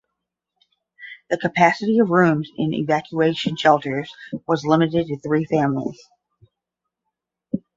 The 1.29 1.37
capacity 1.37 1.99
of 1.99 2.09
rooms 2.09 2.49
in 2.57 2.73
evacuation 2.73 3.55
shelters 3.55 4.11
was 4.47 4.65
limited 4.65 5.05
to 5.09 5.19
three 5.19 5.45
families. 5.45 6.01